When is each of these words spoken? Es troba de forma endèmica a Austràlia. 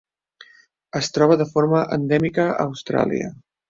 Es 1.01 1.13
troba 1.19 1.39
de 1.43 1.49
forma 1.53 1.85
endèmica 2.01 2.51
a 2.51 2.61
Austràlia. 2.69 3.35